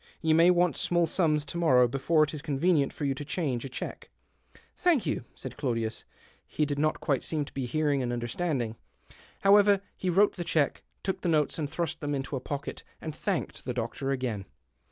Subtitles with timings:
[0.19, 3.63] You may want small 5ums to morrow before it is convenient for you to change
[3.65, 4.09] a cheque."
[4.75, 6.05] "Thank you," said Claudius.
[6.47, 7.05] He did not L 146 THE OCTAVE OP CLAUDIUS.
[7.05, 8.75] quite seem to be hearing and understanding.
[9.41, 13.15] However, he wrote the cheque, took the notes and thrust them into a pocket, and
[13.15, 14.45] thanked the doctor again.